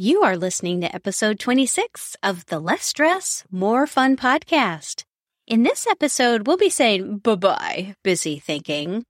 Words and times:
You 0.00 0.22
are 0.22 0.38
listening 0.38 0.80
to 0.80 0.94
episode 0.94 1.38
26 1.38 2.16
of 2.22 2.46
the 2.46 2.58
Less 2.58 2.86
Stress, 2.86 3.44
More 3.50 3.86
Fun 3.86 4.16
podcast. 4.16 5.04
In 5.46 5.62
this 5.62 5.86
episode, 5.86 6.46
we'll 6.46 6.56
be 6.56 6.70
saying 6.70 7.18
bye 7.18 7.34
bye, 7.34 7.94
busy 8.02 8.38
thinking. 8.38 9.04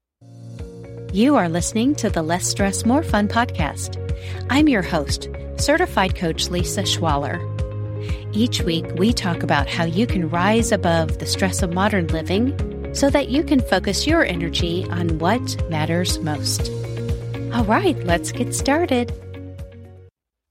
You 1.12 1.36
are 1.36 1.48
listening 1.48 1.94
to 1.94 2.10
the 2.10 2.24
Less 2.24 2.44
Stress, 2.44 2.84
More 2.84 3.04
Fun 3.04 3.28
podcast. 3.28 3.98
I'm 4.50 4.68
your 4.68 4.82
host, 4.82 5.28
certified 5.58 6.16
coach 6.16 6.48
Lisa 6.48 6.82
Schwaller. 6.82 7.38
Each 8.34 8.60
week, 8.62 8.86
we 8.96 9.12
talk 9.12 9.44
about 9.44 9.68
how 9.68 9.84
you 9.84 10.08
can 10.08 10.28
rise 10.28 10.72
above 10.72 11.20
the 11.20 11.26
stress 11.26 11.62
of 11.62 11.72
modern 11.72 12.08
living 12.08 12.52
so 12.96 13.08
that 13.10 13.28
you 13.28 13.44
can 13.44 13.60
focus 13.60 14.08
your 14.08 14.24
energy 14.24 14.84
on 14.90 15.20
what 15.20 15.70
matters 15.70 16.18
most. 16.18 16.68
All 17.54 17.64
right, 17.64 17.96
let's 18.06 18.32
get 18.32 18.52
started. 18.56 19.12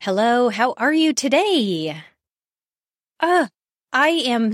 Hello, 0.02 0.48
how 0.48 0.74
are 0.78 0.94
you 0.94 1.12
today? 1.12 2.02
Uh, 3.20 3.48
I 3.92 4.08
am 4.08 4.54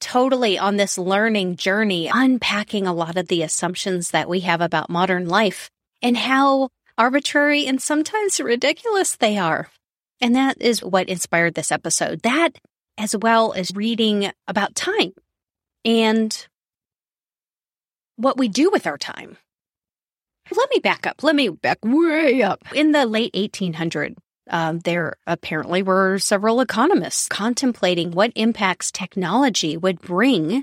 totally 0.00 0.58
on 0.58 0.76
this 0.76 0.98
learning 0.98 1.56
journey, 1.56 2.10
unpacking 2.12 2.86
a 2.86 2.92
lot 2.92 3.16
of 3.16 3.28
the 3.28 3.40
assumptions 3.40 4.10
that 4.10 4.28
we 4.28 4.40
have 4.40 4.60
about 4.60 4.90
modern 4.90 5.26
life 5.28 5.70
and 6.02 6.14
how 6.14 6.68
arbitrary 6.98 7.66
and 7.66 7.80
sometimes 7.80 8.38
ridiculous 8.38 9.16
they 9.16 9.38
are. 9.38 9.70
And 10.20 10.36
that 10.36 10.60
is 10.60 10.84
what 10.84 11.08
inspired 11.08 11.54
this 11.54 11.72
episode. 11.72 12.20
That, 12.20 12.50
as 12.98 13.16
well 13.16 13.54
as 13.54 13.74
reading 13.74 14.30
about 14.46 14.74
time 14.74 15.14
and 15.86 16.46
what 18.16 18.36
we 18.36 18.48
do 18.48 18.68
with 18.70 18.86
our 18.86 18.98
time. 18.98 19.38
Let 20.54 20.68
me 20.68 20.80
back 20.80 21.06
up. 21.06 21.22
Let 21.22 21.34
me 21.34 21.48
back 21.48 21.78
way 21.82 22.42
up. 22.42 22.60
In 22.74 22.92
the 22.92 23.06
late 23.06 23.32
1800s, 23.32 24.16
um, 24.50 24.80
there 24.80 25.14
apparently 25.26 25.82
were 25.82 26.18
several 26.18 26.60
economists 26.60 27.28
contemplating 27.28 28.10
what 28.10 28.32
impacts 28.34 28.90
technology 28.90 29.76
would 29.76 30.00
bring 30.00 30.62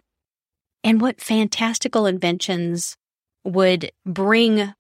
and 0.84 1.02
what 1.02 1.22
fantastical 1.22 2.06
inventions 2.06 2.96
would 3.44 3.92
bring 4.06 4.74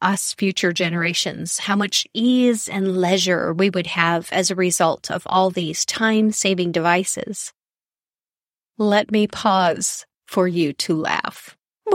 us 0.00 0.34
future 0.34 0.72
generations, 0.72 1.58
how 1.58 1.76
much 1.76 2.06
ease 2.12 2.68
and 2.68 3.00
leisure 3.00 3.52
we 3.52 3.70
would 3.70 3.86
have 3.86 4.28
as 4.30 4.50
a 4.50 4.54
result 4.54 5.10
of 5.10 5.22
all 5.26 5.50
these 5.50 5.84
time 5.86 6.30
saving 6.30 6.72
devices. 6.72 7.52
Let 8.76 9.10
me 9.10 9.26
pause 9.26 10.04
for 10.26 10.46
you 10.46 10.72
to 10.74 10.94
laugh. 10.94 11.56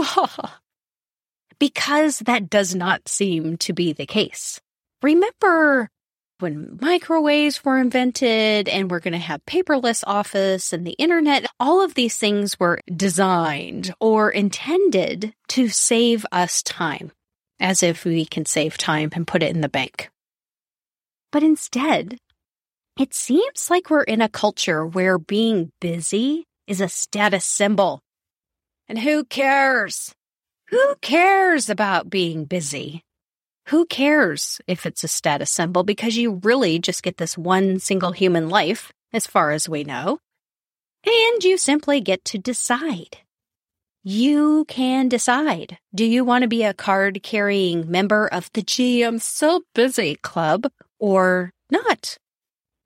because 1.59 2.19
that 2.19 2.49
does 2.49 2.73
not 2.73 3.07
seem 3.07 3.57
to 3.57 3.73
be 3.73 3.93
the 3.93 4.05
case. 4.05 4.59
Remember 5.01 5.89
when 6.39 6.77
microwaves 6.81 7.63
were 7.63 7.79
invented 7.79 8.69
and 8.69 8.89
we're 8.89 8.99
going 8.99 9.13
to 9.13 9.19
have 9.19 9.45
paperless 9.45 10.03
office 10.07 10.71
and 10.71 10.87
the 10.87 10.93
internet, 10.93 11.45
all 11.59 11.83
of 11.83 11.93
these 11.93 12.17
things 12.17 12.59
were 12.59 12.79
designed 12.93 13.93
or 13.99 14.29
intended 14.29 15.33
to 15.49 15.67
save 15.67 16.25
us 16.31 16.63
time, 16.63 17.11
as 17.59 17.83
if 17.83 18.05
we 18.05 18.25
can 18.25 18.45
save 18.45 18.77
time 18.77 19.09
and 19.13 19.27
put 19.27 19.43
it 19.43 19.53
in 19.53 19.61
the 19.61 19.69
bank. 19.69 20.09
But 21.31 21.43
instead, 21.43 22.17
it 22.97 23.13
seems 23.13 23.69
like 23.69 23.89
we're 23.89 24.03
in 24.03 24.21
a 24.21 24.29
culture 24.29 24.85
where 24.85 25.17
being 25.17 25.71
busy 25.79 26.45
is 26.67 26.81
a 26.81 26.89
status 26.89 27.45
symbol. 27.45 28.01
And 28.87 28.97
who 28.97 29.23
cares? 29.25 30.13
Who 30.69 30.95
cares 31.01 31.69
about 31.69 32.09
being 32.09 32.45
busy? 32.45 33.03
Who 33.69 33.85
cares 33.85 34.59
if 34.67 34.85
it's 34.85 35.03
a 35.03 35.07
status 35.07 35.51
symbol 35.51 35.83
because 35.83 36.17
you 36.17 36.39
really 36.43 36.79
just 36.79 37.03
get 37.03 37.17
this 37.17 37.37
one 37.37 37.79
single 37.79 38.11
human 38.11 38.49
life, 38.49 38.91
as 39.13 39.27
far 39.27 39.51
as 39.51 39.69
we 39.69 39.83
know, 39.83 40.19
and 41.05 41.43
you 41.43 41.57
simply 41.57 42.01
get 42.01 42.25
to 42.25 42.37
decide. 42.37 43.17
You 44.03 44.65
can 44.67 45.07
decide. 45.07 45.77
Do 45.93 46.05
you 46.05 46.23
want 46.23 46.43
to 46.43 46.47
be 46.47 46.63
a 46.63 46.73
card 46.73 47.21
carrying 47.21 47.91
member 47.91 48.27
of 48.27 48.49
the 48.53 49.03
I'm 49.03 49.19
so 49.19 49.61
busy 49.75 50.15
club 50.15 50.71
or 50.97 51.51
not? 51.71 52.17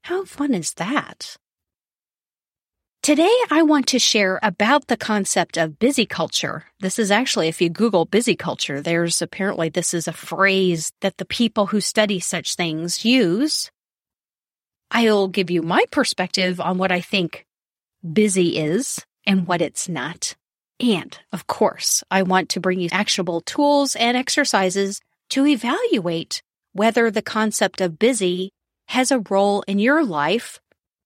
How 0.04 0.26
fun 0.26 0.54
is 0.54 0.74
that? 0.74 1.38
Today, 3.04 3.36
I 3.52 3.64
want 3.64 3.88
to 3.88 4.00
share 4.00 4.40
about 4.42 4.88
the 4.88 4.96
concept 4.96 5.58
of 5.58 5.78
busy 5.78 6.06
culture. 6.06 6.64
This 6.80 6.98
is 6.98 7.12
actually, 7.12 7.50
if 7.50 7.62
you 7.62 7.70
Google 7.70 8.06
busy 8.06 8.38
culture, 8.38 8.80
there's 8.80 9.22
apparently 9.22 9.68
this 9.68 9.94
is 9.94 10.08
a 10.08 10.14
phrase 10.14 10.94
that 11.02 11.18
the 11.18 11.26
people 11.26 11.66
who 11.66 11.82
study 11.82 12.22
such 12.22 12.56
things 12.56 13.04
use. 13.04 13.70
I'll 14.90 15.28
give 15.28 15.52
you 15.52 15.62
my 15.62 15.84
perspective 15.92 16.62
on 16.62 16.78
what 16.78 16.94
I 16.94 17.02
think 17.02 17.46
busy 18.10 18.58
is 18.58 19.06
and 19.28 19.48
what 19.48 19.62
it's 19.62 19.90
not. 19.90 20.38
And 20.80 21.20
of 21.34 21.46
course, 21.46 22.06
I 22.10 22.24
want 22.24 22.48
to 22.52 22.62
bring 22.62 22.80
you 22.80 22.88
actionable 22.94 23.42
tools 23.42 23.98
and 23.98 24.16
exercises 24.16 25.02
to 25.32 25.46
evaluate 25.46 26.42
whether 26.72 27.12
the 27.12 27.22
concept 27.22 27.82
of 27.82 28.00
busy 28.00 28.54
has 28.88 29.12
a 29.12 29.24
role 29.30 29.62
in 29.68 29.80
your 29.80 30.06
life 30.06 30.62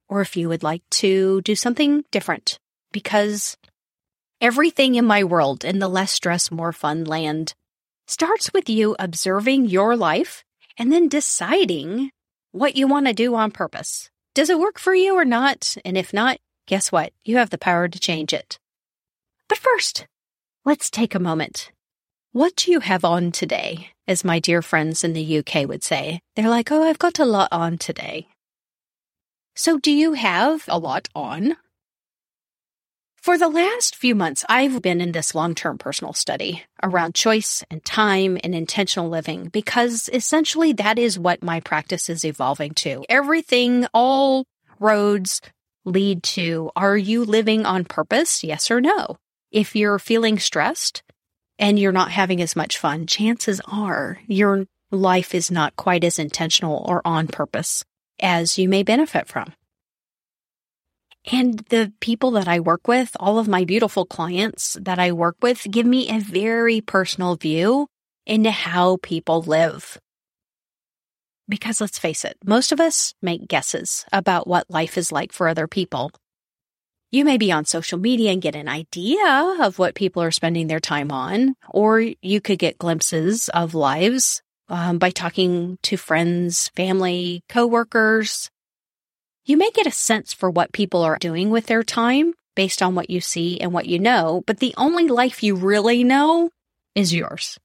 or 0.09 0.21
if 0.21 0.37
you 0.37 0.49
would 0.49 0.63
like 0.63 0.83
to 0.89 1.41
do 1.41 1.55
something 1.55 2.03
different 2.11 2.59
because 2.91 3.57
everything 4.41 4.95
in 4.95 5.05
my 5.05 5.23
world 5.23 5.65
in 5.65 5.79
the 5.79 5.87
less 5.87 6.11
stress, 6.11 6.51
more 6.51 6.71
fun 6.71 7.03
land 7.03 7.53
starts 8.07 8.51
with 8.53 8.69
you 8.69 8.95
observing 8.99 9.65
your 9.65 9.95
life 9.95 10.43
and 10.77 10.91
then 10.91 11.09
deciding 11.09 12.11
what 12.51 12.75
you 12.75 12.87
want 12.87 13.07
to 13.07 13.13
do 13.13 13.35
on 13.35 13.51
purpose. 13.51 14.09
Does 14.33 14.49
it 14.49 14.59
work 14.59 14.79
for 14.79 14.93
you 14.93 15.15
or 15.15 15.25
not? 15.25 15.75
And 15.83 15.97
if 15.97 16.13
not, 16.13 16.37
guess 16.67 16.91
what? 16.91 17.11
You 17.25 17.37
have 17.37 17.49
the 17.49 17.57
power 17.57 17.87
to 17.87 17.99
change 17.99 18.33
it. 18.33 18.59
But 19.49 19.57
first, 19.57 20.05
let's 20.65 20.89
take 20.89 21.15
a 21.15 21.19
moment. 21.19 21.71
What 22.31 22.55
do 22.55 22.71
you 22.71 22.81
have 22.81 23.03
on 23.03 23.31
today? 23.31 23.89
As 24.07 24.23
my 24.23 24.39
dear 24.39 24.61
friends 24.61 25.03
in 25.03 25.13
the 25.13 25.39
UK 25.39 25.67
would 25.67 25.83
say. 25.83 26.19
They're 26.35 26.49
like, 26.49 26.71
oh, 26.71 26.83
I've 26.83 26.99
got 26.99 27.19
a 27.19 27.25
lot 27.25 27.49
on 27.51 27.77
today. 27.77 28.27
So, 29.57 29.79
do 29.79 29.91
you 29.91 30.13
have 30.13 30.65
a 30.67 30.77
lot 30.77 31.09
on? 31.15 31.57
For 33.15 33.39
the 33.39 33.49
last 33.49 33.95
few 33.95 34.13
months, 34.13 34.45
I've 34.47 34.83
been 34.83 35.01
in 35.01 35.13
this 35.13 35.33
long 35.33 35.55
term 35.55 35.79
personal 35.79 36.13
study 36.13 36.63
around 36.83 37.15
choice 37.15 37.63
and 37.71 37.83
time 37.83 38.37
and 38.43 38.53
intentional 38.53 39.09
living 39.09 39.47
because 39.47 40.11
essentially 40.13 40.73
that 40.73 40.99
is 40.99 41.17
what 41.17 41.41
my 41.41 41.59
practice 41.59 42.07
is 42.07 42.23
evolving 42.23 42.75
to. 42.85 43.03
Everything, 43.09 43.87
all 43.95 44.45
roads 44.79 45.41
lead 45.85 46.21
to 46.37 46.69
are 46.75 46.95
you 46.95 47.25
living 47.25 47.65
on 47.65 47.83
purpose? 47.83 48.43
Yes 48.43 48.69
or 48.69 48.79
no? 48.79 49.17
If 49.51 49.75
you're 49.75 49.97
feeling 49.97 50.37
stressed 50.37 51.01
and 51.57 51.79
you're 51.79 51.91
not 51.91 52.11
having 52.11 52.43
as 52.43 52.55
much 52.55 52.77
fun, 52.77 53.07
chances 53.07 53.59
are 53.65 54.19
your 54.27 54.67
life 54.91 55.33
is 55.33 55.49
not 55.49 55.75
quite 55.75 56.03
as 56.03 56.19
intentional 56.19 56.85
or 56.87 57.01
on 57.03 57.27
purpose 57.27 57.83
as 58.19 58.57
you 58.57 58.69
may 58.69 58.83
benefit 58.83 59.27
from. 59.27 59.53
And 61.29 61.59
the 61.69 61.91
people 61.99 62.31
that 62.31 62.47
I 62.47 62.59
work 62.61 62.87
with, 62.87 63.15
all 63.19 63.37
of 63.37 63.47
my 63.47 63.65
beautiful 63.65 64.05
clients 64.05 64.77
that 64.81 64.97
I 64.97 65.11
work 65.11 65.35
with, 65.41 65.67
give 65.69 65.85
me 65.85 66.09
a 66.09 66.19
very 66.19 66.79
personal 66.79 67.35
view 67.35 67.87
into 68.25 68.51
how 68.51 68.97
people 69.01 69.41
live. 69.41 69.97
Because 71.49 71.81
let's 71.81 71.99
face 71.99 72.23
it, 72.23 72.37
most 72.45 72.71
of 72.71 72.79
us 72.79 73.13
make 73.21 73.47
guesses 73.47 74.05
about 74.11 74.47
what 74.47 74.69
life 74.69 74.97
is 74.97 75.11
like 75.11 75.33
for 75.33 75.47
other 75.47 75.67
people. 75.67 76.11
You 77.09 77.23
may 77.23 77.37
be 77.37 77.53
on 77.53 77.63
social 77.63 77.97
media 77.97 78.31
and 78.31 78.41
get 78.41 78.55
an 78.55 78.67
idea 78.67 79.57
of 79.61 79.79
what 79.79 79.95
people 79.95 80.21
are 80.21 80.31
spending 80.31 80.67
their 80.67 80.81
time 80.81 81.09
on, 81.11 81.55
or 81.69 82.01
you 82.21 82.41
could 82.41 82.59
get 82.59 82.77
glimpses 82.77 83.49
of 83.49 83.73
lives 83.73 84.41
um, 84.69 84.97
by 84.97 85.09
talking 85.09 85.77
to 85.83 85.97
friends, 85.97 86.69
family, 86.75 87.43
coworkers. 87.49 88.49
You 89.45 89.57
may 89.57 89.71
get 89.71 89.87
a 89.87 89.91
sense 89.91 90.33
for 90.33 90.49
what 90.49 90.73
people 90.73 91.03
are 91.03 91.17
doing 91.19 91.49
with 91.49 91.67
their 91.67 91.83
time 91.83 92.33
based 92.55 92.81
on 92.81 92.95
what 92.95 93.09
you 93.09 93.21
see 93.21 93.59
and 93.59 93.71
what 93.71 93.85
you 93.85 93.99
know, 93.99 94.43
but 94.45 94.59
the 94.59 94.73
only 94.77 95.07
life 95.07 95.43
you 95.43 95.55
really 95.55 96.03
know 96.03 96.49
is 96.95 97.13
yours. 97.13 97.57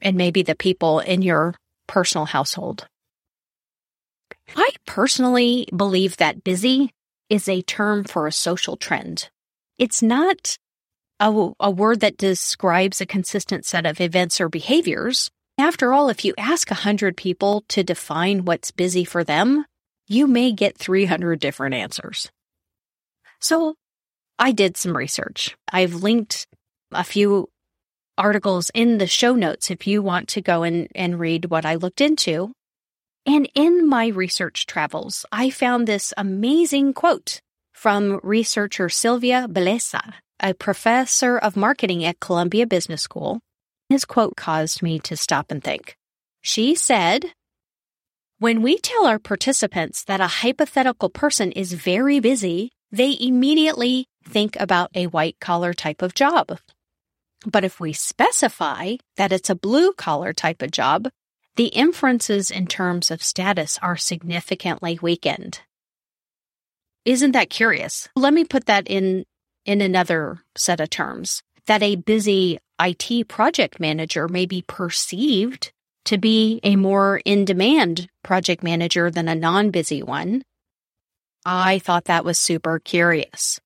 And 0.00 0.16
maybe 0.16 0.42
the 0.42 0.54
people 0.54 1.00
in 1.00 1.22
your 1.22 1.54
personal 1.86 2.26
household. 2.26 2.86
I 4.54 4.70
personally 4.86 5.66
believe 5.74 6.18
that 6.18 6.44
busy 6.44 6.92
is 7.28 7.48
a 7.48 7.62
term 7.62 8.04
for 8.04 8.26
a 8.26 8.32
social 8.32 8.76
trend. 8.76 9.28
It's 9.78 10.02
not 10.02 10.56
a, 11.20 11.50
a, 11.58 11.70
word 11.70 12.00
that 12.00 12.16
describes 12.16 13.00
a 13.00 13.06
consistent 13.06 13.64
set 13.64 13.86
of 13.86 14.00
events 14.00 14.40
or 14.40 14.48
behaviors. 14.48 15.30
After 15.58 15.92
all, 15.92 16.08
if 16.08 16.24
you 16.24 16.34
ask 16.38 16.70
100 16.70 17.16
people 17.16 17.64
to 17.70 17.82
define 17.82 18.44
what's 18.44 18.70
busy 18.70 19.04
for 19.04 19.24
them, 19.24 19.64
you 20.06 20.28
may 20.28 20.52
get 20.52 20.78
300 20.78 21.40
different 21.40 21.74
answers. 21.74 22.30
So 23.40 23.74
I 24.38 24.52
did 24.52 24.76
some 24.76 24.96
research. 24.96 25.56
I've 25.72 25.94
linked 25.94 26.46
a 26.92 27.02
few 27.02 27.48
articles 28.16 28.70
in 28.72 28.98
the 28.98 29.08
show 29.08 29.34
notes 29.34 29.68
if 29.68 29.86
you 29.86 30.00
want 30.00 30.28
to 30.28 30.40
go 30.40 30.62
and, 30.62 30.86
and 30.94 31.18
read 31.18 31.46
what 31.46 31.66
I 31.66 31.74
looked 31.74 32.00
into. 32.00 32.52
And 33.26 33.48
in 33.54 33.88
my 33.88 34.06
research 34.08 34.64
travels, 34.66 35.26
I 35.32 35.50
found 35.50 35.86
this 35.86 36.14
amazing 36.16 36.94
quote 36.94 37.40
from 37.72 38.20
researcher 38.22 38.88
Silvia 38.88 39.46
Bellezza, 39.48 40.14
a 40.40 40.54
professor 40.54 41.36
of 41.36 41.56
marketing 41.56 42.04
at 42.04 42.20
Columbia 42.20 42.66
Business 42.66 43.02
School. 43.02 43.40
His 43.88 44.04
quote 44.04 44.36
caused 44.36 44.82
me 44.82 44.98
to 45.00 45.16
stop 45.16 45.50
and 45.50 45.64
think. 45.64 45.96
She 46.42 46.74
said, 46.74 47.32
When 48.38 48.62
we 48.62 48.78
tell 48.78 49.06
our 49.06 49.18
participants 49.18 50.04
that 50.04 50.20
a 50.20 50.26
hypothetical 50.26 51.08
person 51.08 51.52
is 51.52 51.72
very 51.72 52.20
busy, 52.20 52.70
they 52.92 53.16
immediately 53.18 54.06
think 54.26 54.56
about 54.60 54.90
a 54.94 55.06
white 55.06 55.36
collar 55.40 55.72
type 55.72 56.02
of 56.02 56.14
job. 56.14 56.58
But 57.46 57.64
if 57.64 57.80
we 57.80 57.92
specify 57.92 58.96
that 59.16 59.32
it's 59.32 59.50
a 59.50 59.54
blue 59.54 59.92
collar 59.92 60.32
type 60.32 60.60
of 60.62 60.70
job, 60.70 61.08
the 61.56 61.66
inferences 61.66 62.50
in 62.50 62.66
terms 62.66 63.10
of 63.10 63.22
status 63.22 63.78
are 63.80 63.96
significantly 63.96 64.98
weakened. 65.00 65.60
Isn't 67.04 67.32
that 67.32 67.50
curious? 67.50 68.08
Let 68.14 68.34
me 68.34 68.44
put 68.44 68.66
that 68.66 68.86
in, 68.86 69.24
in 69.64 69.80
another 69.80 70.40
set 70.56 70.80
of 70.80 70.90
terms 70.90 71.42
that 71.66 71.82
a 71.82 71.96
busy 71.96 72.58
IT 72.80 73.28
project 73.28 73.80
manager 73.80 74.28
may 74.28 74.46
be 74.46 74.62
perceived 74.62 75.72
to 76.04 76.18
be 76.18 76.60
a 76.62 76.76
more 76.76 77.20
in 77.24 77.44
demand 77.44 78.08
project 78.22 78.62
manager 78.62 79.10
than 79.10 79.28
a 79.28 79.34
non 79.34 79.70
busy 79.70 80.02
one. 80.02 80.42
I 81.44 81.78
thought 81.78 82.04
that 82.04 82.24
was 82.24 82.38
super 82.38 82.78
curious. 82.78 83.60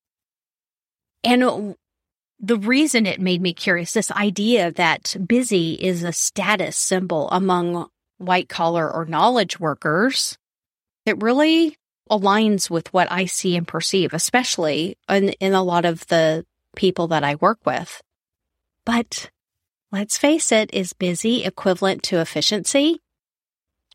And 1.24 1.76
the 2.40 2.56
reason 2.56 3.06
it 3.06 3.20
made 3.20 3.40
me 3.40 3.52
curious, 3.52 3.92
this 3.92 4.10
idea 4.10 4.72
that 4.72 5.16
busy 5.26 5.74
is 5.74 6.02
a 6.02 6.12
status 6.12 6.76
symbol 6.76 7.30
among 7.30 7.88
white 8.18 8.48
collar 8.48 8.90
or 8.90 9.04
knowledge 9.04 9.60
workers, 9.60 10.36
it 11.06 11.22
really 11.22 11.76
aligns 12.10 12.68
with 12.68 12.92
what 12.92 13.10
I 13.10 13.26
see 13.26 13.56
and 13.56 13.66
perceive, 13.66 14.12
especially 14.12 14.96
in, 15.08 15.30
in 15.30 15.54
a 15.54 15.62
lot 15.62 15.84
of 15.84 16.06
the 16.08 16.44
people 16.74 17.08
that 17.08 17.24
I 17.24 17.36
work 17.36 17.58
with. 17.64 18.02
But 18.84 19.30
let's 19.90 20.18
face 20.18 20.50
it, 20.50 20.72
is 20.72 20.92
busy 20.92 21.44
equivalent 21.44 22.02
to 22.04 22.20
efficiency? 22.20 23.00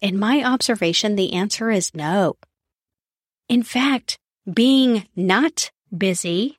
In 0.02 0.20
my 0.20 0.44
observation, 0.44 1.16
the 1.16 1.34
answer 1.34 1.70
is 1.70 1.94
no. 1.94 2.36
In 3.50 3.64
fact, 3.64 4.18
being 4.52 5.08
not 5.16 5.72
busy 5.96 6.58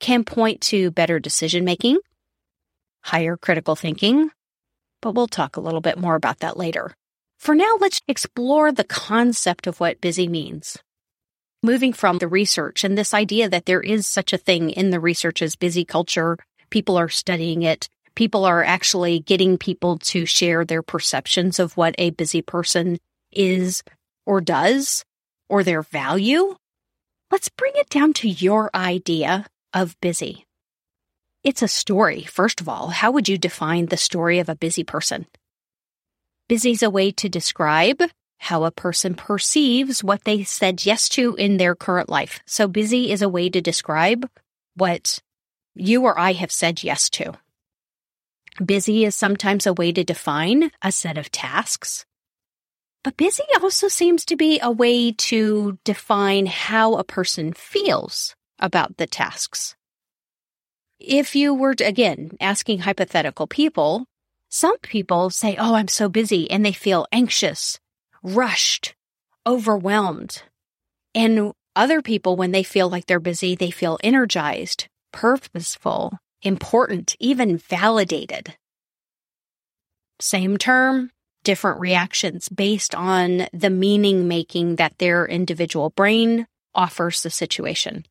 can 0.00 0.24
point 0.24 0.60
to 0.62 0.90
better 0.90 1.18
decision 1.18 1.64
making, 1.64 1.98
higher 3.02 3.36
critical 3.36 3.76
thinking, 3.76 4.30
but 5.02 5.12
we'll 5.12 5.28
talk 5.28 5.56
a 5.56 5.60
little 5.60 5.80
bit 5.80 5.98
more 5.98 6.14
about 6.14 6.40
that 6.40 6.56
later. 6.56 6.94
For 7.38 7.54
now, 7.54 7.76
let's 7.80 8.00
explore 8.08 8.72
the 8.72 8.84
concept 8.84 9.66
of 9.66 9.80
what 9.80 10.00
busy 10.00 10.28
means. 10.28 10.76
Moving 11.62 11.92
from 11.92 12.18
the 12.18 12.28
research 12.28 12.84
and 12.84 12.96
this 12.96 13.12
idea 13.12 13.48
that 13.48 13.66
there 13.66 13.80
is 13.80 14.06
such 14.06 14.32
a 14.32 14.38
thing 14.38 14.70
in 14.70 14.90
the 14.90 15.00
research 15.00 15.42
as 15.42 15.56
busy 15.56 15.84
culture, 15.84 16.38
people 16.70 16.96
are 16.96 17.08
studying 17.08 17.62
it, 17.62 17.88
people 18.14 18.44
are 18.44 18.64
actually 18.64 19.20
getting 19.20 19.58
people 19.58 19.98
to 19.98 20.26
share 20.26 20.64
their 20.64 20.82
perceptions 20.82 21.58
of 21.58 21.76
what 21.76 21.94
a 21.98 22.10
busy 22.10 22.42
person 22.42 22.98
is 23.32 23.82
or 24.26 24.40
does 24.40 25.04
or 25.48 25.62
their 25.64 25.82
value. 25.82 26.54
Let's 27.30 27.48
bring 27.48 27.72
it 27.76 27.88
down 27.88 28.12
to 28.14 28.28
your 28.28 28.70
idea 28.74 29.46
of 29.72 29.96
busy. 30.00 30.46
It's 31.42 31.62
a 31.62 31.68
story, 31.68 32.24
first 32.24 32.60
of 32.60 32.68
all. 32.68 32.88
How 32.88 33.10
would 33.12 33.28
you 33.28 33.38
define 33.38 33.86
the 33.86 33.96
story 33.96 34.38
of 34.40 34.48
a 34.48 34.56
busy 34.56 34.84
person? 34.84 35.26
Busy 36.48 36.72
is 36.72 36.82
a 36.82 36.90
way 36.90 37.12
to 37.12 37.28
describe 37.28 38.02
how 38.38 38.64
a 38.64 38.70
person 38.70 39.14
perceives 39.14 40.02
what 40.02 40.24
they 40.24 40.42
said 40.42 40.84
yes 40.84 41.08
to 41.10 41.34
in 41.36 41.56
their 41.56 41.74
current 41.74 42.08
life. 42.08 42.40
So 42.46 42.66
busy 42.66 43.12
is 43.12 43.22
a 43.22 43.28
way 43.28 43.48
to 43.50 43.60
describe 43.60 44.28
what 44.74 45.20
you 45.74 46.02
or 46.02 46.18
I 46.18 46.32
have 46.32 46.52
said 46.52 46.82
yes 46.82 47.08
to. 47.10 47.34
Busy 48.64 49.04
is 49.04 49.14
sometimes 49.14 49.66
a 49.66 49.72
way 49.72 49.92
to 49.92 50.04
define 50.04 50.70
a 50.82 50.92
set 50.92 51.16
of 51.16 51.30
tasks. 51.30 52.04
But 53.02 53.16
busy 53.16 53.44
also 53.62 53.88
seems 53.88 54.24
to 54.26 54.36
be 54.36 54.58
a 54.60 54.70
way 54.70 55.12
to 55.12 55.78
define 55.84 56.46
how 56.46 56.94
a 56.94 57.04
person 57.04 57.52
feels 57.54 58.34
about 58.58 58.98
the 58.98 59.06
tasks. 59.06 59.74
If 60.98 61.34
you 61.34 61.54
were, 61.54 61.74
to, 61.76 61.84
again, 61.84 62.32
asking 62.40 62.80
hypothetical 62.80 63.46
people, 63.46 64.04
some 64.50 64.78
people 64.80 65.30
say, 65.30 65.56
Oh, 65.58 65.74
I'm 65.74 65.88
so 65.88 66.10
busy, 66.10 66.50
and 66.50 66.64
they 66.64 66.72
feel 66.72 67.06
anxious, 67.10 67.80
rushed, 68.22 68.94
overwhelmed. 69.46 70.42
And 71.14 71.52
other 71.74 72.02
people, 72.02 72.36
when 72.36 72.50
they 72.50 72.62
feel 72.62 72.90
like 72.90 73.06
they're 73.06 73.18
busy, 73.18 73.54
they 73.54 73.70
feel 73.70 73.98
energized, 74.02 74.88
purposeful, 75.12 76.18
important, 76.42 77.16
even 77.18 77.58
validated. 77.58 78.56
Same 80.20 80.58
term, 80.58 81.10
different 81.44 81.80
reactions 81.80 82.48
based 82.48 82.94
on 82.94 83.46
the 83.52 83.70
meaning 83.70 84.28
making 84.28 84.76
that 84.76 84.98
their 84.98 85.26
individual 85.26 85.90
brain 85.90 86.46
offers 86.74 87.22
the 87.22 87.30
situation. 87.30 88.04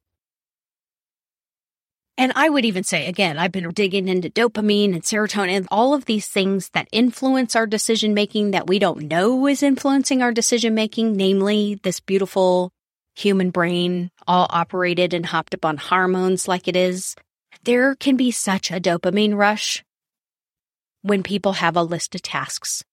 And 2.18 2.34
I 2.36 2.50
would 2.50 2.66
even 2.66 2.84
say, 2.84 3.08
again, 3.08 3.38
I've 3.38 3.54
been 3.54 3.70
digging 3.70 4.10
into 4.10 4.30
dopamine 4.30 4.94
and 4.94 5.02
serotonin 5.02 5.56
and 5.56 5.68
all 5.72 5.94
of 5.94 6.04
these 6.04 6.28
things 6.28 6.70
that 6.72 6.90
influence 6.92 7.56
our 7.56 7.66
decision 7.66 8.14
making 8.14 8.52
that 8.52 8.68
we 8.68 8.78
don't 8.78 9.04
know 9.04 9.48
is 9.48 9.64
influencing 9.64 10.22
our 10.22 10.34
decision 10.34 10.74
making, 10.74 11.16
namely 11.16 11.80
this 11.82 12.02
beautiful 12.02 12.74
human 13.20 13.50
brain, 13.50 14.12
all 14.28 14.48
operated 14.50 15.14
and 15.14 15.26
hopped 15.26 15.54
up 15.54 15.66
on 15.66 15.78
hormones 15.78 16.48
like 16.48 16.68
it 16.68 16.76
is. 16.76 17.16
There 17.64 17.96
can 17.96 18.16
be 18.16 18.32
such 18.32 18.72
a 18.72 18.80
dopamine 18.80 19.36
rush 19.36 19.84
when 21.02 21.24
people 21.24 21.54
have 21.54 21.76
a 21.76 21.84
list 21.84 22.16
of 22.16 22.22
tasks 22.22 22.84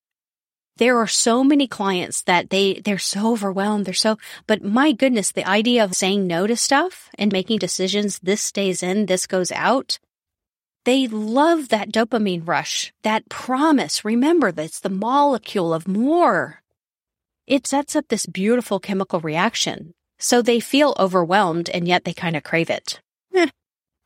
there 0.76 0.98
are 0.98 1.06
so 1.06 1.42
many 1.42 1.66
clients 1.66 2.22
that 2.22 2.50
they, 2.50 2.80
they're 2.84 2.98
so 2.98 3.32
overwhelmed. 3.32 3.86
They're 3.86 3.94
so, 3.94 4.18
but 4.46 4.62
my 4.62 4.92
goodness, 4.92 5.32
the 5.32 5.48
idea 5.48 5.82
of 5.82 5.94
saying 5.94 6.26
no 6.26 6.46
to 6.46 6.56
stuff 6.56 7.08
and 7.18 7.32
making 7.32 7.58
decisions, 7.58 8.18
this 8.18 8.42
stays 8.42 8.82
in, 8.82 9.06
this 9.06 9.26
goes 9.26 9.50
out. 9.52 9.98
They 10.84 11.08
love 11.08 11.70
that 11.70 11.90
dopamine 11.90 12.46
rush, 12.46 12.92
that 13.02 13.28
promise. 13.28 14.04
Remember 14.04 14.52
that 14.52 14.64
it's 14.64 14.80
the 14.80 14.88
molecule 14.90 15.72
of 15.72 15.88
more. 15.88 16.62
It 17.46 17.66
sets 17.66 17.96
up 17.96 18.08
this 18.08 18.26
beautiful 18.26 18.78
chemical 18.78 19.20
reaction. 19.20 19.94
So 20.18 20.42
they 20.42 20.60
feel 20.60 20.94
overwhelmed 20.98 21.68
and 21.70 21.86
yet 21.86 22.04
they 22.04 22.12
kind 22.12 22.36
of 22.36 22.42
crave 22.42 22.70
it. 22.70 23.00
Eh, 23.34 23.48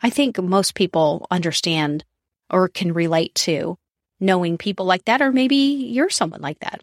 I 0.03 0.11
think 0.11 0.41
most 0.41 0.75
people 0.75 1.27
understand 1.31 2.05
or 2.51 2.69
can 2.69 2.93
relate 2.93 3.35
to 3.37 3.77
knowing 4.19 4.59
people 4.59 4.87
like 4.87 5.05
that, 5.07 5.23
or 5.23 5.33
maybe 5.33 5.57
you're 5.57 6.11
someone 6.11 6.43
like 6.43 6.59
that. 6.61 6.83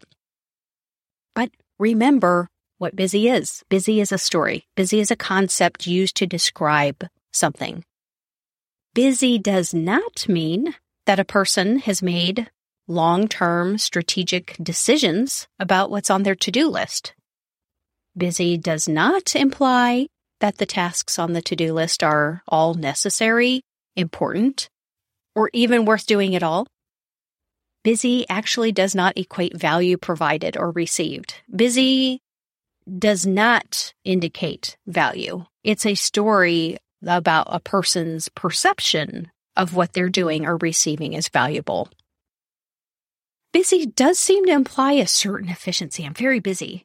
But 1.34 1.50
remember 1.78 2.48
what 2.78 2.96
busy 2.96 3.28
is. 3.28 3.62
Busy 3.68 4.00
is 4.00 4.12
a 4.12 4.18
story. 4.18 4.66
Busy 4.76 5.00
is 5.00 5.10
a 5.10 5.16
concept 5.16 5.86
used 5.86 6.16
to 6.16 6.26
describe 6.26 7.06
something. 7.32 7.84
Busy 8.94 9.38
does 9.38 9.72
not 9.74 10.28
mean 10.28 10.74
that 11.06 11.20
a 11.20 11.24
person 11.24 11.78
has 11.80 12.02
made 12.02 12.50
long 12.88 13.28
term 13.28 13.78
strategic 13.78 14.56
decisions 14.62 15.46
about 15.58 15.90
what's 15.90 16.10
on 16.10 16.22
their 16.22 16.34
to 16.36 16.50
do 16.50 16.68
list. 16.68 17.14
Busy 18.18 18.58
does 18.58 18.88
not 18.88 19.36
imply 19.36 20.08
that 20.40 20.58
the 20.58 20.66
tasks 20.66 21.18
on 21.18 21.32
the 21.32 21.42
to 21.42 21.54
do 21.54 21.72
list 21.72 22.02
are 22.02 22.42
all 22.48 22.74
necessary, 22.74 23.62
important, 23.94 24.68
or 25.34 25.50
even 25.52 25.84
worth 25.84 26.04
doing 26.06 26.34
at 26.34 26.42
all. 26.42 26.66
Busy 27.84 28.28
actually 28.28 28.72
does 28.72 28.94
not 28.94 29.16
equate 29.16 29.56
value 29.56 29.96
provided 29.96 30.56
or 30.56 30.72
received. 30.72 31.34
Busy 31.54 32.20
does 32.98 33.24
not 33.24 33.94
indicate 34.04 34.76
value. 34.86 35.44
It's 35.62 35.86
a 35.86 35.94
story 35.94 36.76
about 37.06 37.46
a 37.50 37.60
person's 37.60 38.28
perception 38.28 39.30
of 39.56 39.74
what 39.74 39.92
they're 39.92 40.08
doing 40.08 40.44
or 40.44 40.56
receiving 40.56 41.14
as 41.14 41.28
valuable. 41.28 41.88
Busy 43.52 43.86
does 43.86 44.18
seem 44.18 44.44
to 44.46 44.52
imply 44.52 44.92
a 44.94 45.06
certain 45.06 45.48
efficiency. 45.48 46.04
I'm 46.04 46.14
very 46.14 46.40
busy, 46.40 46.84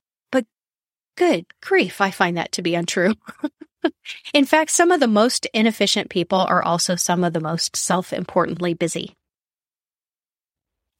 good 1.15 1.45
grief, 1.61 2.01
I 2.01 2.11
find 2.11 2.37
that 2.37 2.51
to 2.53 2.61
be 2.61 2.75
untrue. 2.75 3.15
In 4.33 4.45
fact, 4.45 4.71
some 4.71 4.91
of 4.91 4.99
the 4.99 5.07
most 5.07 5.45
inefficient 5.53 6.09
people 6.09 6.39
are 6.39 6.63
also 6.63 6.95
some 6.95 7.23
of 7.23 7.33
the 7.33 7.39
most 7.39 7.75
self 7.75 8.13
importantly 8.13 8.73
busy. 8.73 9.13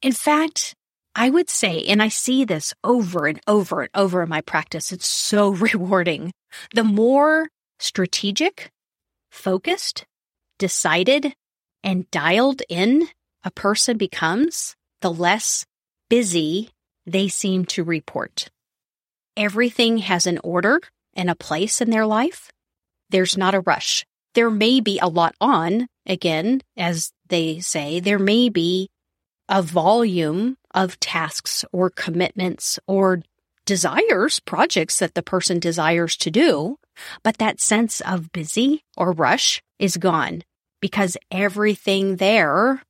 In 0.02 0.12
fact, 0.12 0.74
I 1.14 1.30
would 1.30 1.48
say, 1.48 1.82
and 1.84 2.02
I 2.02 2.08
see 2.08 2.44
this 2.44 2.74
over 2.82 3.26
and 3.26 3.40
over 3.46 3.82
and 3.82 3.90
over 3.94 4.22
in 4.22 4.28
my 4.28 4.40
practice, 4.40 4.92
it's 4.92 5.06
so 5.06 5.48
rewarding. 5.54 6.32
The 6.74 6.84
more 6.84 7.48
strategic, 7.78 8.70
focused, 9.30 10.04
decided, 10.58 11.34
and 11.82 12.10
dialed 12.10 12.62
in 12.68 13.08
a 13.44 13.50
person 13.50 13.96
becomes, 13.96 14.74
the 15.00 15.12
less 15.12 15.64
busy 16.08 16.70
they 17.06 17.28
seem 17.28 17.64
to 17.66 17.84
report. 17.84 18.48
Everything 19.36 19.98
has 19.98 20.26
an 20.26 20.38
order 20.44 20.80
and 21.14 21.30
a 21.30 21.34
place 21.34 21.80
in 21.80 21.90
their 21.90 22.06
life, 22.06 22.50
there's 23.10 23.36
not 23.36 23.54
a 23.54 23.60
rush. 23.60 24.04
There 24.34 24.50
may 24.50 24.80
be 24.80 24.98
a 24.98 25.08
lot 25.08 25.34
on, 25.40 25.86
again, 26.06 26.62
as 26.76 27.12
they 27.28 27.60
say, 27.60 28.00
there 28.00 28.18
may 28.18 28.48
be 28.48 28.88
a 29.48 29.62
volume 29.62 30.56
of 30.74 30.98
tasks 31.00 31.64
or 31.72 31.90
commitments 31.90 32.78
or 32.86 33.22
desires, 33.66 34.40
projects 34.40 34.98
that 34.98 35.14
the 35.14 35.22
person 35.22 35.58
desires 35.58 36.16
to 36.16 36.30
do, 36.30 36.78
but 37.22 37.38
that 37.38 37.60
sense 37.60 38.00
of 38.00 38.32
busy 38.32 38.82
or 38.96 39.12
rush 39.12 39.62
is 39.78 39.96
gone 39.96 40.42
because 40.80 41.16
everything 41.30 42.16
there 42.16 42.82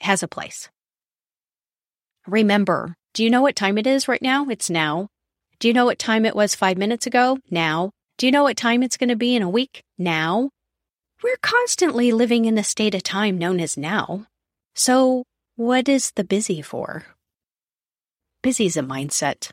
has 0.00 0.22
a 0.22 0.28
place. 0.28 0.68
Remember, 2.26 2.96
do 3.12 3.24
you 3.24 3.30
know 3.30 3.42
what 3.42 3.56
time 3.56 3.76
it 3.76 3.86
is 3.86 4.06
right 4.06 4.22
now? 4.22 4.46
It's 4.48 4.70
now. 4.70 5.08
Do 5.58 5.66
you 5.66 5.74
know 5.74 5.84
what 5.84 5.98
time 5.98 6.24
it 6.24 6.36
was 6.36 6.54
five 6.54 6.78
minutes 6.78 7.06
ago? 7.06 7.38
Now. 7.50 7.90
Do 8.18 8.26
you 8.26 8.32
know 8.32 8.44
what 8.44 8.56
time 8.56 8.82
it's 8.82 8.96
going 8.96 9.08
to 9.08 9.16
be 9.16 9.34
in 9.34 9.42
a 9.42 9.48
week? 9.48 9.82
Now. 9.98 10.50
We're 11.22 11.36
constantly 11.42 12.12
living 12.12 12.44
in 12.44 12.56
a 12.56 12.64
state 12.64 12.94
of 12.94 13.02
time 13.02 13.36
known 13.36 13.58
as 13.58 13.76
now. 13.76 14.26
So, 14.74 15.24
what 15.56 15.88
is 15.88 16.12
the 16.14 16.24
busy 16.24 16.62
for? 16.62 17.04
Busy 18.42 18.66
is 18.66 18.76
a 18.76 18.82
mindset. 18.82 19.50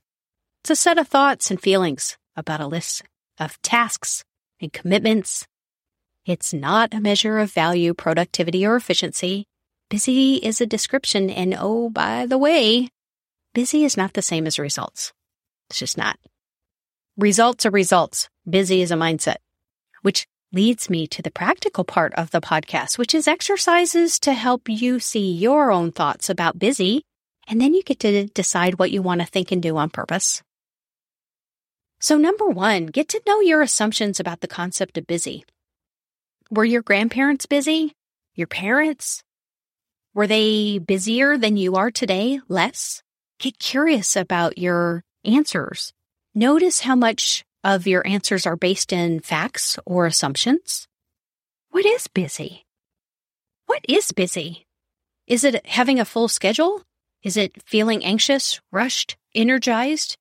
It's 0.62 0.70
a 0.70 0.76
set 0.76 0.98
of 0.98 1.08
thoughts 1.08 1.50
and 1.50 1.60
feelings 1.60 2.18
about 2.36 2.62
a 2.62 2.68
list 2.68 3.04
of 3.40 3.62
tasks 3.62 4.24
and 4.62 4.72
commitments. 4.72 5.48
It's 6.26 6.54
not 6.54 6.94
a 6.94 7.02
measure 7.02 7.40
of 7.40 7.52
value, 7.52 7.94
productivity, 7.94 8.66
or 8.66 8.76
efficiency. 8.76 9.46
Busy 9.90 10.36
is 10.36 10.62
a 10.62 10.66
description, 10.66 11.30
and 11.30 11.56
oh, 11.58 11.90
by 11.90 12.26
the 12.26 12.38
way, 12.38 12.90
busy 13.58 13.84
is 13.84 13.98
not 13.98 14.14
the 14.14 14.22
same 14.22 14.46
as 14.46 14.60
results. 14.60 15.14
It's 15.68 15.80
just 15.80 15.98
not. 15.98 16.20
Results 17.18 17.66
are 17.66 17.72
results. 17.72 18.30
Busy 18.48 18.84
is 18.84 18.92
a 18.92 18.96
mindset, 18.96 19.38
which 20.04 20.28
leads 20.54 20.92
me 20.92 21.08
to 21.08 21.24
the 21.24 21.32
practical 21.32 21.84
part 21.84 22.14
of 22.14 22.30
the 22.30 22.40
podcast, 22.40 23.00
which 23.00 23.16
is 23.16 23.28
exercises 23.28 24.20
to 24.20 24.34
help 24.34 24.70
you 24.70 25.00
see 25.00 25.32
your 25.32 25.72
own 25.72 25.92
thoughts 25.92 26.30
about 26.30 26.60
busy. 26.60 27.02
And 27.48 27.60
then 27.60 27.74
you 27.74 27.82
get 27.82 28.00
to 28.02 28.28
decide 28.28 28.78
what 28.78 28.92
you 28.92 29.02
want 29.02 29.22
to 29.22 29.26
think 29.26 29.52
and 29.52 29.60
do 29.60 29.76
on 29.76 29.90
purpose. 29.90 30.44
So, 32.00 32.16
number 32.16 32.46
one, 32.46 32.86
get 32.86 33.10
to 33.10 33.24
know 33.26 33.40
your 33.42 33.64
assumptions 33.64 34.20
about 34.20 34.42
the 34.42 34.48
concept 34.60 35.00
of 35.00 35.08
busy. 35.08 35.46
Were 36.52 36.64
your 36.64 36.84
grandparents 36.84 37.48
busy? 37.48 37.94
Your 38.36 38.46
parents? 38.46 39.24
Were 40.14 40.28
they 40.28 40.78
busier 40.78 41.40
than 41.40 41.58
you 41.58 41.78
are 41.78 41.90
today? 41.90 42.40
Less? 42.48 43.02
Get 43.40 43.60
curious 43.60 44.16
about 44.16 44.58
your 44.58 45.04
answers. 45.24 45.94
Notice 46.34 46.82
how 46.82 46.96
much 46.96 47.46
of 47.64 47.86
your 47.86 48.06
answers 48.08 48.48
are 48.48 48.56
based 48.56 48.92
in 48.92 49.20
facts 49.20 49.78
or 49.86 50.08
assumptions. 50.08 50.88
What 51.70 51.86
is 51.86 52.08
busy? 52.08 52.66
What 53.68 53.86
is 53.88 54.12
busy? 54.12 54.66
Is 55.28 55.44
it 55.44 55.68
having 55.68 56.00
a 56.00 56.06
full 56.06 56.28
schedule? 56.28 56.82
Is 57.22 57.38
it 57.38 57.62
feeling 57.64 58.04
anxious, 58.04 58.60
rushed, 58.72 59.18
energized? 59.36 60.18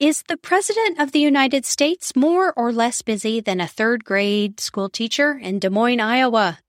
Is 0.00 0.22
the 0.28 0.36
President 0.38 1.00
of 1.00 1.12
the 1.12 1.18
United 1.18 1.66
States 1.66 2.16
more 2.16 2.54
or 2.56 2.72
less 2.72 3.02
busy 3.02 3.40
than 3.40 3.60
a 3.60 3.66
third 3.66 4.04
grade 4.04 4.60
school 4.60 4.88
teacher 4.88 5.38
in 5.42 5.58
Des 5.58 5.70
Moines, 5.70 6.00
Iowa? 6.00 6.60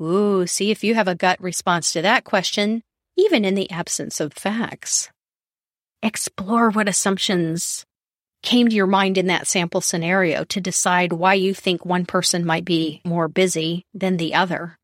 Ooh, 0.00 0.46
see 0.46 0.70
if 0.70 0.84
you 0.84 0.94
have 0.96 1.08
a 1.08 1.14
gut 1.14 1.40
response 1.40 1.92
to 1.92 2.02
that 2.02 2.24
question, 2.24 2.82
even 3.16 3.44
in 3.44 3.54
the 3.54 3.70
absence 3.70 4.20
of 4.20 4.32
facts. 4.32 5.10
Explore 6.02 6.70
what 6.70 6.88
assumptions 6.88 7.84
came 8.42 8.68
to 8.68 8.74
your 8.74 8.86
mind 8.86 9.18
in 9.18 9.28
that 9.28 9.46
sample 9.46 9.80
scenario 9.80 10.44
to 10.44 10.60
decide 10.60 11.12
why 11.12 11.34
you 11.34 11.54
think 11.54 11.84
one 11.84 12.04
person 12.04 12.44
might 12.44 12.64
be 12.64 13.00
more 13.04 13.28
busy 13.28 13.86
than 13.94 14.16
the 14.16 14.34
other. 14.34 14.76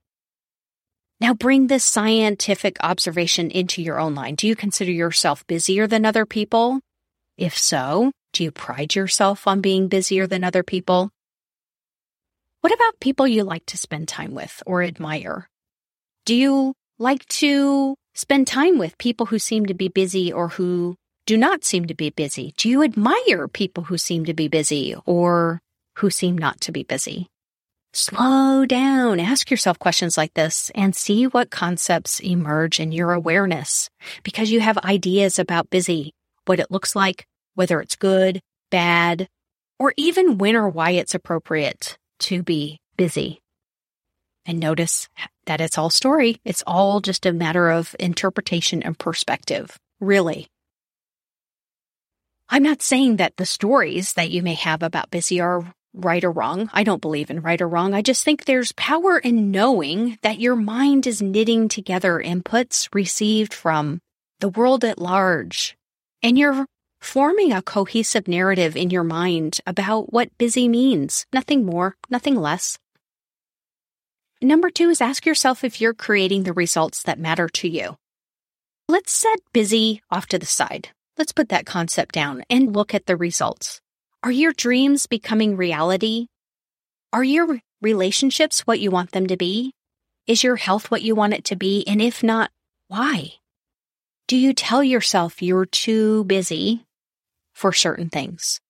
Now 1.20 1.34
bring 1.34 1.66
this 1.66 1.84
scientific 1.84 2.76
observation 2.80 3.50
into 3.50 3.82
your 3.82 3.98
own 3.98 4.14
line. 4.14 4.36
Do 4.36 4.46
you 4.46 4.54
consider 4.54 4.92
yourself 4.92 5.44
busier 5.48 5.88
than 5.88 6.04
other 6.04 6.24
people? 6.24 6.80
If 7.36 7.58
so, 7.58 8.12
do 8.32 8.44
you 8.44 8.52
pride 8.52 8.94
yourself 8.94 9.46
on 9.48 9.60
being 9.60 9.88
busier 9.88 10.28
than 10.28 10.44
other 10.44 10.62
people? 10.62 11.10
What 12.60 12.72
about 12.72 13.00
people 13.00 13.26
you 13.26 13.42
like 13.42 13.66
to 13.66 13.76
spend 13.76 14.06
time 14.06 14.34
with 14.34 14.62
or 14.66 14.82
admire? 14.82 15.48
Do 16.24 16.34
you 16.34 16.74
like 16.98 17.26
to 17.26 17.96
spend 18.18 18.48
time 18.48 18.78
with 18.78 18.98
people 18.98 19.26
who 19.26 19.38
seem 19.38 19.66
to 19.66 19.74
be 19.74 19.86
busy 19.86 20.32
or 20.32 20.48
who 20.48 20.96
do 21.24 21.36
not 21.36 21.62
seem 21.62 21.86
to 21.86 21.94
be 21.94 22.10
busy? 22.10 22.52
Do 22.56 22.68
you 22.68 22.82
admire 22.82 23.46
people 23.46 23.84
who 23.84 23.96
seem 23.96 24.24
to 24.24 24.34
be 24.34 24.48
busy 24.48 24.96
or 25.06 25.60
who 25.98 26.10
seem 26.10 26.36
not 26.36 26.60
to 26.62 26.72
be 26.72 26.82
busy? 26.82 27.28
Slow 27.92 28.66
down, 28.66 29.20
ask 29.20 29.52
yourself 29.52 29.78
questions 29.78 30.18
like 30.18 30.34
this 30.34 30.70
and 30.74 30.96
see 30.96 31.28
what 31.28 31.50
concepts 31.50 32.18
emerge 32.18 32.80
in 32.80 32.90
your 32.90 33.12
awareness 33.12 33.88
because 34.24 34.50
you 34.50 34.60
have 34.60 34.78
ideas 34.78 35.38
about 35.38 35.70
busy, 35.70 36.12
what 36.44 36.58
it 36.58 36.72
looks 36.72 36.96
like, 36.96 37.24
whether 37.54 37.80
it's 37.80 37.94
good, 37.94 38.40
bad, 38.72 39.28
or 39.78 39.94
even 39.96 40.38
when 40.38 40.56
or 40.56 40.68
why 40.68 40.90
it's 40.90 41.14
appropriate 41.14 41.96
to 42.18 42.42
be 42.42 42.80
busy. 42.96 43.40
And 44.48 44.58
notice 44.60 45.10
that 45.44 45.60
it's 45.60 45.76
all 45.76 45.90
story. 45.90 46.40
It's 46.42 46.64
all 46.66 47.00
just 47.00 47.26
a 47.26 47.34
matter 47.34 47.68
of 47.70 47.94
interpretation 48.00 48.82
and 48.82 48.98
perspective, 48.98 49.78
really. 50.00 50.48
I'm 52.48 52.62
not 52.62 52.80
saying 52.80 53.16
that 53.16 53.36
the 53.36 53.44
stories 53.44 54.14
that 54.14 54.30
you 54.30 54.42
may 54.42 54.54
have 54.54 54.82
about 54.82 55.10
busy 55.10 55.38
are 55.38 55.70
right 55.92 56.24
or 56.24 56.30
wrong. 56.30 56.70
I 56.72 56.82
don't 56.82 57.02
believe 57.02 57.28
in 57.28 57.42
right 57.42 57.60
or 57.60 57.68
wrong. 57.68 57.92
I 57.92 58.00
just 58.00 58.24
think 58.24 58.46
there's 58.46 58.72
power 58.72 59.18
in 59.18 59.50
knowing 59.50 60.18
that 60.22 60.40
your 60.40 60.56
mind 60.56 61.06
is 61.06 61.20
knitting 61.20 61.68
together 61.68 62.18
inputs 62.18 62.88
received 62.94 63.52
from 63.52 64.00
the 64.40 64.48
world 64.48 64.82
at 64.82 64.98
large. 64.98 65.76
And 66.22 66.38
you're 66.38 66.64
forming 67.02 67.52
a 67.52 67.60
cohesive 67.60 68.26
narrative 68.26 68.78
in 68.78 68.88
your 68.88 69.04
mind 69.04 69.60
about 69.66 70.10
what 70.10 70.36
busy 70.38 70.68
means. 70.68 71.26
Nothing 71.34 71.66
more, 71.66 71.96
nothing 72.08 72.34
less. 72.34 72.78
Number 74.40 74.70
two 74.70 74.88
is 74.88 75.00
ask 75.00 75.26
yourself 75.26 75.64
if 75.64 75.80
you're 75.80 75.94
creating 75.94 76.44
the 76.44 76.52
results 76.52 77.02
that 77.02 77.18
matter 77.18 77.48
to 77.48 77.68
you. 77.68 77.96
Let's 78.86 79.10
set 79.10 79.40
busy 79.52 80.00
off 80.12 80.26
to 80.26 80.38
the 80.38 80.46
side. 80.46 80.90
Let's 81.16 81.32
put 81.32 81.48
that 81.48 81.66
concept 81.66 82.14
down 82.14 82.44
and 82.48 82.74
look 82.74 82.94
at 82.94 83.06
the 83.06 83.16
results. 83.16 83.80
Are 84.22 84.30
your 84.30 84.52
dreams 84.52 85.06
becoming 85.06 85.56
reality? 85.56 86.28
Are 87.12 87.24
your 87.24 87.58
relationships 87.82 88.60
what 88.60 88.78
you 88.78 88.92
want 88.92 89.10
them 89.10 89.26
to 89.26 89.36
be? 89.36 89.72
Is 90.28 90.44
your 90.44 90.56
health 90.56 90.88
what 90.88 91.02
you 91.02 91.16
want 91.16 91.34
it 91.34 91.44
to 91.46 91.56
be? 91.56 91.84
And 91.88 92.00
if 92.00 92.22
not, 92.22 92.52
why? 92.86 93.32
Do 94.28 94.36
you 94.36 94.52
tell 94.52 94.84
yourself 94.84 95.42
you're 95.42 95.66
too 95.66 96.22
busy 96.24 96.84
for 97.54 97.72
certain 97.72 98.08
things? 98.08 98.60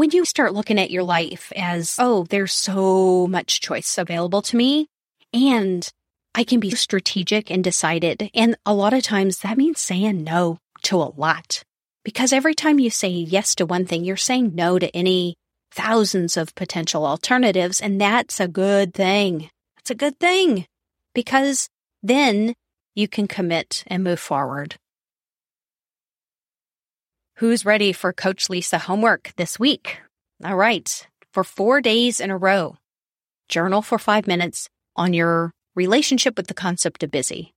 When 0.00 0.12
you 0.12 0.24
start 0.24 0.54
looking 0.54 0.80
at 0.80 0.90
your 0.90 1.02
life 1.02 1.52
as, 1.54 1.96
oh, 1.98 2.24
there's 2.30 2.54
so 2.54 3.26
much 3.26 3.60
choice 3.60 3.98
available 3.98 4.40
to 4.40 4.56
me, 4.56 4.86
and 5.34 5.86
I 6.34 6.42
can 6.42 6.58
be 6.58 6.70
strategic 6.70 7.50
and 7.50 7.62
decided. 7.62 8.30
And 8.32 8.56
a 8.64 8.72
lot 8.72 8.94
of 8.94 9.02
times 9.02 9.40
that 9.40 9.58
means 9.58 9.78
saying 9.78 10.24
no 10.24 10.56
to 10.84 10.96
a 10.96 11.12
lot. 11.18 11.62
Because 12.02 12.32
every 12.32 12.54
time 12.54 12.78
you 12.78 12.88
say 12.88 13.10
yes 13.10 13.54
to 13.56 13.66
one 13.66 13.84
thing, 13.84 14.02
you're 14.02 14.16
saying 14.16 14.54
no 14.54 14.78
to 14.78 14.88
any 14.96 15.34
thousands 15.70 16.38
of 16.38 16.54
potential 16.54 17.04
alternatives. 17.04 17.78
And 17.78 18.00
that's 18.00 18.40
a 18.40 18.48
good 18.48 18.94
thing. 18.94 19.50
It's 19.80 19.90
a 19.90 19.94
good 19.94 20.18
thing 20.18 20.64
because 21.14 21.68
then 22.02 22.54
you 22.94 23.06
can 23.06 23.28
commit 23.28 23.84
and 23.86 24.02
move 24.02 24.18
forward. 24.18 24.76
Who's 27.40 27.64
ready 27.64 27.94
for 27.94 28.12
Coach 28.12 28.50
Lisa 28.50 28.76
homework 28.76 29.32
this 29.36 29.58
week? 29.58 29.96
All 30.44 30.56
right. 30.56 31.06
For 31.32 31.42
four 31.42 31.80
days 31.80 32.20
in 32.20 32.30
a 32.30 32.36
row, 32.36 32.76
journal 33.48 33.80
for 33.80 33.98
five 33.98 34.26
minutes 34.26 34.68
on 34.94 35.14
your 35.14 35.50
relationship 35.74 36.36
with 36.36 36.48
the 36.48 36.52
concept 36.52 37.02
of 37.02 37.10
busy. 37.10 37.54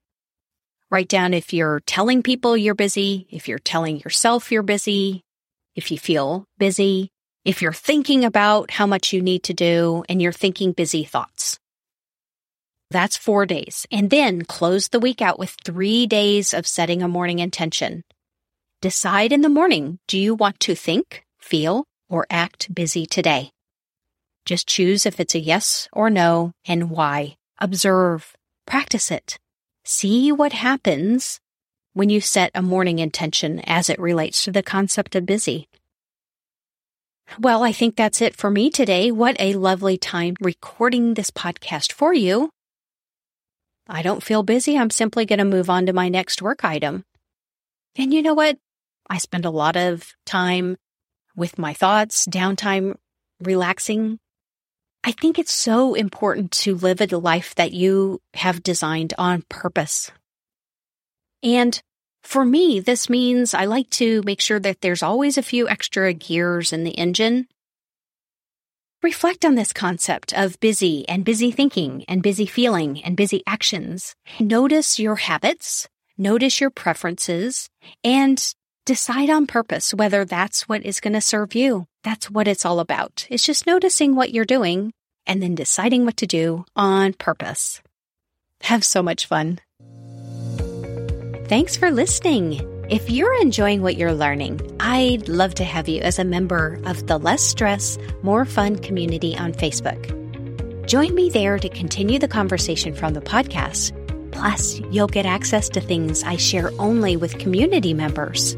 Write 0.90 1.10
down 1.10 1.34
if 1.34 1.52
you're 1.52 1.82
telling 1.82 2.24
people 2.24 2.56
you're 2.56 2.75
busy, 2.75 3.28
if 3.30 3.50
you're 3.50 3.60
telling 3.60 4.00
yourself 4.00 4.54
you're 4.54 4.63
busy, 4.63 5.22
if 5.75 5.92
you 5.92 6.00
feel 6.00 6.46
busy, 6.58 7.10
if 7.44 7.62
you're 7.62 7.74
thinking 7.74 8.24
about 8.24 8.72
how 8.72 8.88
much 8.88 9.12
you 9.12 9.22
need 9.22 9.44
to 9.44 9.54
do 9.54 10.06
and 10.08 10.22
you're 10.22 10.32
thinking 10.32 10.72
busy 10.72 11.04
thoughts. 11.04 11.60
That's 12.90 13.18
four 13.18 13.46
days. 13.46 13.86
And 13.92 14.10
then 14.10 14.46
close 14.46 14.88
the 14.88 15.02
week 15.02 15.22
out 15.22 15.40
with 15.40 15.58
three 15.66 16.08
days 16.08 16.54
of 16.54 16.66
setting 16.66 17.04
a 17.04 17.10
morning 17.10 17.40
intention. 17.40 18.04
Decide 18.84 19.32
in 19.32 19.40
the 19.40 19.48
morning 19.48 20.00
do 20.10 20.20
you 20.20 20.36
want 20.36 20.60
to 20.60 20.75
think, 20.75 21.24
feel, 21.40 21.86
or 22.10 22.28
act 22.30 22.75
busy 22.75 23.06
today? 23.06 23.50
Just 24.46 24.68
choose 24.68 25.06
if 25.06 25.22
it's 25.22 25.36
a 25.36 25.40
yes 25.40 25.88
or 25.94 26.10
no 26.10 26.52
and 26.68 26.90
why. 26.90 27.38
Observe. 27.60 28.36
Practice 28.66 29.10
it. 29.10 29.40
See 29.86 30.34
what 30.34 30.52
happens 30.52 31.40
when 31.94 32.10
you 32.10 32.20
set 32.20 32.52
a 32.54 32.62
morning 32.62 33.00
intention 33.00 33.62
as 33.62 33.90
it 33.90 33.98
relates 34.00 34.44
to 34.44 34.52
the 34.52 34.62
concept 34.62 35.16
of 35.16 35.25
busy. 35.25 35.70
Well, 37.40 37.63
I 37.63 37.72
think 37.72 37.96
that's 37.96 38.22
it 38.22 38.36
for 38.36 38.52
me 38.52 38.70
today. 38.70 39.12
What 39.12 39.38
a 39.40 39.54
lovely 39.54 39.98
time 39.98 40.36
recording 40.42 41.13
this 41.13 41.32
podcast 41.32 41.94
for 41.94 42.13
you. 42.13 42.50
I 43.88 44.02
don't 44.02 44.22
feel 44.22 44.44
busy. 44.44 44.78
I'm 44.78 44.90
simply 44.90 45.25
going 45.25 45.40
to 45.40 45.46
move 45.46 45.70
on 45.70 45.86
to 45.86 45.94
my 45.94 46.10
next 46.10 46.42
work 46.42 46.66
item. 46.66 47.06
And 47.96 48.13
you 48.13 48.22
know 48.22 48.34
what? 48.34 48.58
I 49.10 49.18
spend 49.18 49.46
a 49.46 49.50
lot 49.50 49.76
of 49.76 50.14
time 50.26 50.78
with 51.36 51.58
my 51.58 51.74
thoughts, 51.74 52.26
downtime, 52.26 52.96
relaxing. 53.40 54.20
I 55.04 55.12
think 55.12 55.38
it's 55.38 55.54
so 55.54 55.94
important 55.94 56.52
to 56.64 56.76
live 56.76 57.02
a 57.02 57.18
life 57.18 57.56
that 57.56 57.74
you 57.74 58.22
have 58.36 58.64
designed 58.64 59.14
on 59.18 59.44
purpose. 59.50 60.12
And 61.42 61.82
for 62.24 62.46
me, 62.46 62.80
this 62.80 63.10
means 63.10 63.54
I 63.54 63.66
like 63.66 63.90
to 63.92 64.22
make 64.24 64.40
sure 64.40 64.60
that 64.60 64.80
there's 64.82 65.04
always 65.04 65.38
a 65.38 65.44
few 65.44 65.68
extra 65.68 66.14
gears 66.14 66.72
in 66.72 66.86
the 66.86 66.92
engine. 66.92 67.48
Reflect 69.02 69.44
on 69.44 69.56
this 69.56 69.74
concept 69.74 70.34
of 70.34 70.58
busy 70.62 71.08
and 71.10 71.26
busy 71.26 71.52
thinking 71.52 72.06
and 72.08 72.24
busy 72.24 72.46
feeling 72.46 73.04
and 73.04 73.18
busy 73.18 73.44
actions. 73.46 74.16
Notice 74.40 74.98
your 74.98 75.18
habits, 75.18 75.90
notice 76.18 76.62
your 76.62 76.70
preferences, 76.70 77.70
and 78.06 78.54
decide 78.86 79.30
on 79.30 79.48
purpose 79.48 79.94
whether 79.94 80.25
that's 80.25 80.68
what 80.68 80.86
is 80.86 81.00
going 81.00 81.13
to 81.13 81.22
serve 81.22 81.56
you. 81.56 81.88
That's 82.04 82.30
what 82.30 82.48
it's 82.48 82.66
all 82.66 82.80
about. 82.80 83.25
It's 83.30 83.46
just 83.46 83.66
noticing 83.66 84.16
what 84.16 84.34
you're 84.34 84.46
doing 84.46 84.92
and 85.25 85.42
then 85.42 85.56
deciding 85.56 86.06
what 86.06 86.18
to 86.18 86.28
do 86.28 86.66
on 86.75 87.13
purpose. 87.13 87.82
Have 88.63 88.84
so 88.84 89.02
much 89.02 89.25
fun. 89.25 89.60
Thanks 91.48 91.78
for 91.78 91.92
listening. 91.92 92.70
If 92.90 93.10
you're 93.10 93.42
enjoying 93.42 93.82
what 93.82 93.96
you're 93.96 94.13
learning, 94.13 94.60
I'd 94.80 95.30
love 95.30 95.56
to 95.56 95.63
have 95.63 95.88
you 95.88 96.02
as 96.02 96.20
a 96.20 96.25
member 96.25 96.80
of 96.86 97.08
the 97.08 97.18
Less 97.18 97.42
Stress, 97.42 97.98
More 98.22 98.44
Fun 98.44 98.78
community 98.78 99.38
on 99.38 99.54
Facebook. 99.54 100.10
Join 100.88 101.16
me 101.16 101.30
there 101.30 101.58
to 101.58 101.70
continue 101.70 102.20
the 102.20 102.28
conversation 102.28 102.94
from 102.94 103.13
the 103.13 103.22
podcast. 103.22 103.94
Plus, 104.34 104.80
you'll 104.92 105.08
get 105.08 105.25
access 105.25 105.70
to 105.70 105.80
things 105.80 106.24
I 106.24 106.36
share 106.36 106.72
only 106.80 107.16
with 107.16 107.38
community 107.38 107.94
members. 107.94 108.58